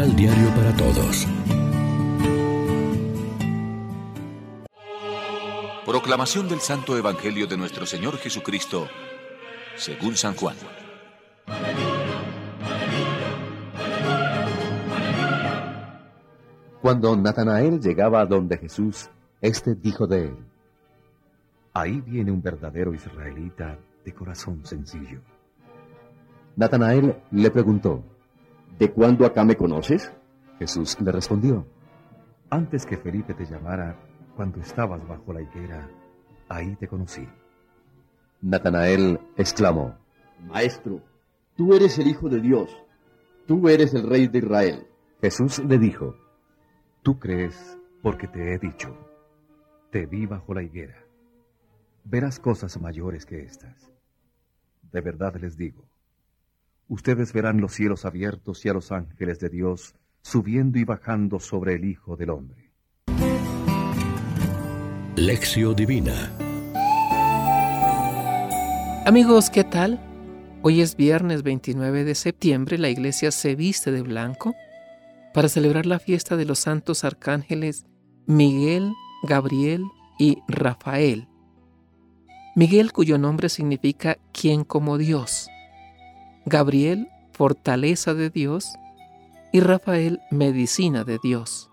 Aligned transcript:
Misal 0.00 0.16
Diario 0.16 0.48
para 0.54 0.74
Todos. 0.76 1.26
Proclamación 5.84 6.48
del 6.48 6.60
Santo 6.60 6.96
Evangelio 6.96 7.46
de 7.46 7.58
nuestro 7.58 7.84
Señor 7.84 8.16
Jesucristo, 8.16 8.88
según 9.76 10.16
San 10.16 10.34
Juan. 10.36 10.56
Cuando 16.80 17.14
Natanael 17.14 17.78
llegaba 17.78 18.22
a 18.22 18.26
donde 18.26 18.56
Jesús, 18.56 19.10
éste 19.42 19.74
dijo 19.74 20.06
de 20.06 20.28
él, 20.28 20.36
Ahí 21.74 22.00
viene 22.00 22.32
un 22.32 22.40
verdadero 22.40 22.94
israelita 22.94 23.78
de 24.02 24.14
corazón 24.14 24.64
sencillo. 24.64 25.20
Natanael 26.56 27.16
le 27.32 27.50
preguntó, 27.50 28.02
¿De 28.80 28.90
cuándo 28.90 29.26
acá 29.26 29.44
me 29.44 29.56
conoces? 29.56 30.10
Jesús 30.58 30.98
le 31.02 31.12
respondió, 31.12 31.66
Antes 32.48 32.86
que 32.86 32.96
Felipe 32.96 33.34
te 33.34 33.44
llamara, 33.44 33.94
cuando 34.34 34.58
estabas 34.58 35.06
bajo 35.06 35.34
la 35.34 35.42
higuera, 35.42 35.86
ahí 36.48 36.74
te 36.76 36.88
conocí. 36.88 37.28
Natanael 38.40 39.20
exclamó, 39.36 39.98
Maestro, 40.46 41.02
tú 41.56 41.74
eres 41.74 41.98
el 41.98 42.06
Hijo 42.06 42.30
de 42.30 42.40
Dios, 42.40 42.74
tú 43.46 43.68
eres 43.68 43.92
el 43.92 44.08
Rey 44.08 44.28
de 44.28 44.38
Israel. 44.38 44.86
Jesús 45.20 45.58
le 45.58 45.76
dijo, 45.76 46.14
Tú 47.02 47.18
crees 47.18 47.76
porque 48.00 48.28
te 48.28 48.54
he 48.54 48.58
dicho, 48.58 48.96
te 49.90 50.06
vi 50.06 50.24
bajo 50.24 50.54
la 50.54 50.62
higuera. 50.62 50.96
Verás 52.04 52.40
cosas 52.40 52.80
mayores 52.80 53.26
que 53.26 53.42
estas. 53.42 53.92
De 54.90 55.02
verdad 55.02 55.36
les 55.36 55.58
digo, 55.58 55.89
ustedes 56.90 57.32
verán 57.32 57.60
los 57.60 57.72
cielos 57.72 58.04
abiertos 58.04 58.66
y 58.66 58.68
a 58.68 58.74
los 58.74 58.90
ángeles 58.90 59.38
de 59.38 59.48
Dios 59.48 59.94
subiendo 60.22 60.78
y 60.78 60.84
bajando 60.84 61.38
sobre 61.38 61.74
el 61.74 61.84
Hijo 61.84 62.16
del 62.16 62.30
Hombre. 62.30 62.72
Lección 65.16 65.76
Divina 65.76 66.32
Amigos, 69.06 69.50
¿qué 69.50 69.64
tal? 69.64 70.00
Hoy 70.62 70.80
es 70.80 70.96
viernes 70.96 71.42
29 71.42 72.04
de 72.04 72.14
septiembre, 72.14 72.76
la 72.76 72.90
iglesia 72.90 73.30
se 73.30 73.54
viste 73.54 73.92
de 73.92 74.02
blanco 74.02 74.54
para 75.32 75.48
celebrar 75.48 75.86
la 75.86 76.00
fiesta 76.00 76.36
de 76.36 76.44
los 76.44 76.58
santos 76.58 77.04
arcángeles 77.04 77.86
Miguel, 78.26 78.92
Gabriel 79.22 79.84
y 80.18 80.38
Rafael. 80.48 81.28
Miguel 82.56 82.92
cuyo 82.92 83.16
nombre 83.16 83.48
significa 83.48 84.18
quien 84.32 84.64
como 84.64 84.98
Dios, 84.98 85.48
Gabriel, 86.46 87.08
fortaleza 87.32 88.14
de 88.14 88.30
Dios, 88.30 88.68
y 89.52 89.60
Rafael, 89.60 90.20
medicina 90.30 91.04
de 91.04 91.18
Dios. 91.22 91.70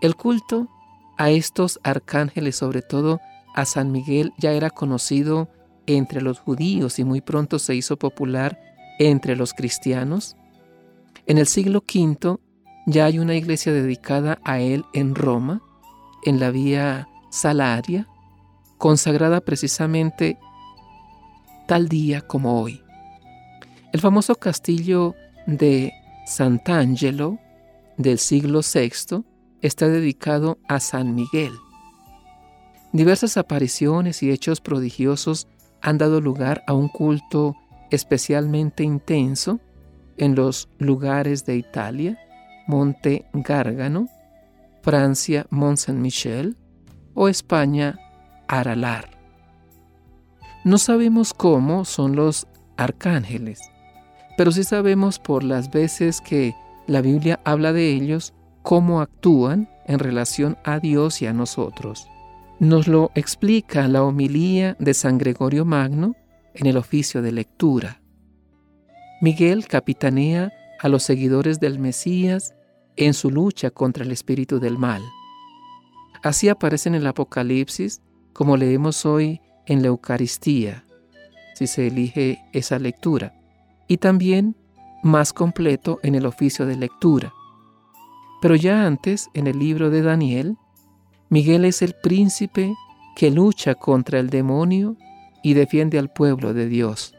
El 0.00 0.16
culto 0.16 0.68
a 1.16 1.30
estos 1.30 1.80
arcángeles, 1.82 2.56
sobre 2.56 2.82
todo 2.82 3.20
a 3.54 3.64
San 3.64 3.92
Miguel, 3.92 4.32
ya 4.38 4.52
era 4.52 4.70
conocido 4.70 5.48
entre 5.86 6.20
los 6.20 6.40
judíos 6.40 6.98
y 6.98 7.04
muy 7.04 7.20
pronto 7.20 7.58
se 7.58 7.74
hizo 7.74 7.96
popular 7.96 8.60
entre 8.98 9.36
los 9.36 9.54
cristianos 9.54 10.36
en 11.28 11.36
el 11.36 11.46
siglo 11.46 11.84
V 11.86 12.38
ya 12.86 13.04
hay 13.04 13.18
una 13.18 13.34
iglesia 13.34 13.70
dedicada 13.70 14.38
a 14.44 14.60
él 14.60 14.86
en 14.94 15.14
Roma, 15.14 15.60
en 16.24 16.40
la 16.40 16.50
vía 16.50 17.06
Salaria, 17.30 18.08
consagrada 18.78 19.42
precisamente 19.42 20.38
tal 21.66 21.90
día 21.90 22.22
como 22.22 22.62
hoy. 22.62 22.80
El 23.90 24.00
famoso 24.00 24.34
castillo 24.34 25.14
de 25.46 25.92
Sant'Angelo 26.26 27.38
del 27.96 28.18
siglo 28.18 28.60
VI 28.60 29.24
está 29.62 29.88
dedicado 29.88 30.58
a 30.68 30.78
San 30.78 31.14
Miguel. 31.14 31.52
Diversas 32.92 33.38
apariciones 33.38 34.22
y 34.22 34.30
hechos 34.30 34.60
prodigiosos 34.60 35.48
han 35.80 35.96
dado 35.96 36.20
lugar 36.20 36.64
a 36.66 36.74
un 36.74 36.88
culto 36.88 37.56
especialmente 37.90 38.84
intenso 38.84 39.58
en 40.18 40.34
los 40.34 40.68
lugares 40.78 41.46
de 41.46 41.56
Italia, 41.56 42.18
Monte 42.66 43.24
Gárgano, 43.32 44.08
Francia, 44.82 45.46
Mont 45.48 45.78
Saint-Michel 45.78 46.58
o 47.14 47.28
España, 47.28 47.98
Aralar. 48.48 49.08
No 50.64 50.76
sabemos 50.76 51.32
cómo 51.32 51.86
son 51.86 52.16
los 52.16 52.46
arcángeles, 52.76 53.60
pero 54.38 54.52
sí 54.52 54.62
sabemos 54.62 55.18
por 55.18 55.42
las 55.42 55.72
veces 55.72 56.20
que 56.20 56.54
la 56.86 57.00
Biblia 57.00 57.40
habla 57.44 57.72
de 57.72 57.90
ellos 57.90 58.34
cómo 58.62 59.00
actúan 59.00 59.68
en 59.84 59.98
relación 59.98 60.56
a 60.62 60.78
Dios 60.78 61.20
y 61.22 61.26
a 61.26 61.32
nosotros. 61.32 62.06
Nos 62.60 62.86
lo 62.86 63.10
explica 63.16 63.88
la 63.88 64.04
homilía 64.04 64.76
de 64.78 64.94
San 64.94 65.18
Gregorio 65.18 65.64
Magno 65.64 66.14
en 66.54 66.68
el 66.68 66.76
oficio 66.76 67.20
de 67.20 67.32
lectura. 67.32 68.00
Miguel 69.20 69.66
capitanea 69.66 70.52
a 70.78 70.88
los 70.88 71.02
seguidores 71.02 71.58
del 71.58 71.80
Mesías 71.80 72.54
en 72.94 73.14
su 73.14 73.32
lucha 73.32 73.72
contra 73.72 74.04
el 74.04 74.12
espíritu 74.12 74.60
del 74.60 74.78
mal. 74.78 75.02
Así 76.22 76.48
aparece 76.48 76.88
en 76.88 76.94
el 76.94 77.08
Apocalipsis, 77.08 78.02
como 78.34 78.56
leemos 78.56 79.04
hoy 79.04 79.40
en 79.66 79.82
la 79.82 79.88
Eucaristía, 79.88 80.84
si 81.56 81.66
se 81.66 81.88
elige 81.88 82.38
esa 82.52 82.78
lectura, 82.78 83.34
y 83.88 83.96
también 83.96 84.54
más 85.02 85.32
completo 85.32 85.98
en 86.02 86.14
el 86.14 86.26
oficio 86.26 86.66
de 86.66 86.76
lectura. 86.76 87.32
Pero 88.40 88.54
ya 88.54 88.86
antes, 88.86 89.28
en 89.34 89.46
el 89.46 89.58
libro 89.58 89.90
de 89.90 90.02
Daniel, 90.02 90.56
Miguel 91.30 91.64
es 91.64 91.82
el 91.82 91.94
príncipe 91.94 92.74
que 93.16 93.30
lucha 93.30 93.74
contra 93.74 94.20
el 94.20 94.30
demonio 94.30 94.96
y 95.42 95.54
defiende 95.54 95.98
al 95.98 96.10
pueblo 96.10 96.54
de 96.54 96.68
Dios. 96.68 97.14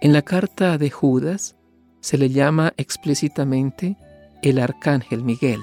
En 0.00 0.12
la 0.12 0.22
carta 0.22 0.78
de 0.78 0.90
Judas 0.90 1.54
se 2.00 2.18
le 2.18 2.28
llama 2.28 2.72
explícitamente 2.76 3.96
el 4.42 4.58
arcángel 4.58 5.22
Miguel. 5.22 5.60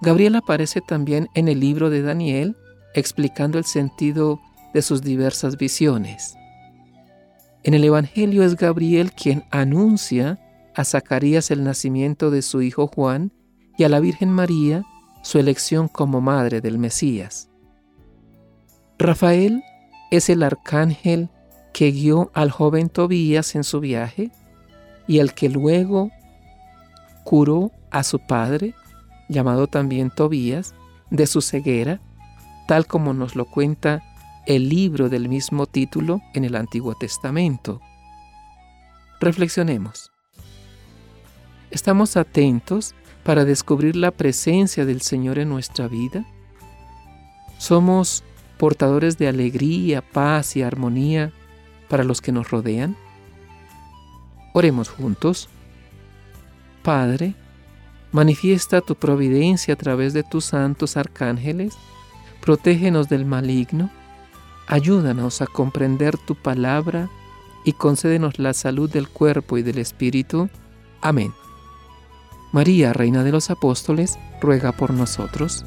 Gabriel 0.00 0.34
aparece 0.34 0.80
también 0.80 1.28
en 1.34 1.46
el 1.46 1.60
libro 1.60 1.90
de 1.90 2.02
Daniel 2.02 2.56
explicando 2.94 3.58
el 3.58 3.64
sentido 3.64 4.40
de 4.74 4.82
sus 4.82 5.02
diversas 5.02 5.56
visiones. 5.56 6.34
En 7.64 7.74
el 7.74 7.84
Evangelio 7.84 8.42
es 8.42 8.56
Gabriel 8.56 9.12
quien 9.12 9.44
anuncia 9.50 10.40
a 10.74 10.84
Zacarías 10.84 11.50
el 11.50 11.62
nacimiento 11.62 12.30
de 12.30 12.42
su 12.42 12.60
hijo 12.62 12.88
Juan 12.88 13.32
y 13.78 13.84
a 13.84 13.88
la 13.88 14.00
Virgen 14.00 14.30
María 14.30 14.84
su 15.22 15.38
elección 15.38 15.86
como 15.86 16.20
madre 16.20 16.60
del 16.60 16.78
Mesías. 16.78 17.48
Rafael 18.98 19.62
es 20.10 20.28
el 20.28 20.42
arcángel 20.42 21.30
que 21.72 21.92
guió 21.92 22.30
al 22.34 22.50
joven 22.50 22.88
Tobías 22.88 23.54
en 23.54 23.64
su 23.64 23.80
viaje 23.80 24.30
y 25.06 25.18
el 25.18 25.32
que 25.32 25.48
luego 25.48 26.10
curó 27.24 27.70
a 27.90 28.02
su 28.02 28.18
padre, 28.18 28.74
llamado 29.28 29.68
también 29.68 30.10
Tobías, 30.10 30.74
de 31.10 31.26
su 31.26 31.40
ceguera, 31.40 32.00
tal 32.66 32.86
como 32.86 33.14
nos 33.14 33.36
lo 33.36 33.44
cuenta 33.44 34.02
el 34.46 34.68
libro 34.68 35.08
del 35.08 35.28
mismo 35.28 35.66
título 35.66 36.20
en 36.34 36.44
el 36.44 36.56
Antiguo 36.56 36.94
Testamento. 36.94 37.80
Reflexionemos. 39.20 40.10
¿Estamos 41.70 42.16
atentos 42.16 42.94
para 43.22 43.44
descubrir 43.44 43.94
la 43.94 44.10
presencia 44.10 44.84
del 44.84 45.00
Señor 45.00 45.38
en 45.38 45.48
nuestra 45.48 45.86
vida? 45.86 46.26
¿Somos 47.58 48.24
portadores 48.58 49.16
de 49.16 49.28
alegría, 49.28 50.02
paz 50.02 50.56
y 50.56 50.62
armonía 50.62 51.32
para 51.88 52.02
los 52.02 52.20
que 52.20 52.32
nos 52.32 52.50
rodean? 52.50 52.96
Oremos 54.54 54.88
juntos. 54.88 55.48
Padre, 56.82 57.34
manifiesta 58.10 58.80
tu 58.80 58.96
providencia 58.96 59.74
a 59.74 59.76
través 59.76 60.12
de 60.14 60.24
tus 60.24 60.46
santos 60.46 60.96
arcángeles, 60.96 61.74
protégenos 62.40 63.08
del 63.08 63.24
maligno, 63.24 63.88
ayúdanos 64.66 65.42
a 65.42 65.46
comprender 65.46 66.16
tu 66.18 66.34
palabra 66.34 67.08
y 67.64 67.72
concédenos 67.72 68.38
la 68.38 68.54
salud 68.54 68.90
del 68.90 69.08
cuerpo 69.08 69.58
y 69.58 69.62
del 69.62 69.78
espíritu. 69.78 70.48
Amén. 71.00 71.32
María, 72.52 72.92
Reina 72.92 73.24
de 73.24 73.32
los 73.32 73.50
Apóstoles, 73.50 74.18
ruega 74.40 74.72
por 74.72 74.92
nosotros. 74.92 75.64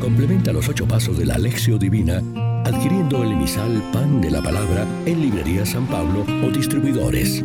Complementa 0.00 0.52
los 0.52 0.68
ocho 0.68 0.86
pasos 0.86 1.18
de 1.18 1.26
la 1.26 1.34
Alexio 1.34 1.78
Divina 1.78 2.22
adquiriendo 2.64 3.22
el 3.22 3.32
emisal 3.32 3.82
Pan 3.92 4.20
de 4.20 4.30
la 4.30 4.42
Palabra 4.42 4.86
en 5.04 5.20
Librería 5.20 5.66
San 5.66 5.86
Pablo 5.86 6.24
o 6.44 6.50
distribuidores. 6.50 7.44